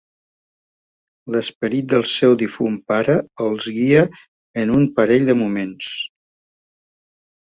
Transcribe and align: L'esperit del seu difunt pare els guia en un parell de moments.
L'esperit 1.33 1.89
del 1.91 2.05
seu 2.11 2.33
difunt 2.43 2.79
pare 2.93 3.17
els 3.47 3.67
guia 3.75 4.01
en 4.63 4.73
un 4.77 4.89
parell 5.01 5.29
de 5.33 5.39
moments. 5.43 5.93